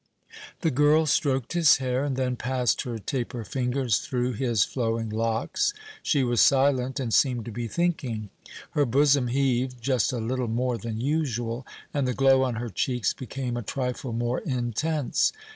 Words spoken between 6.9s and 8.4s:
and seemed to be thinking.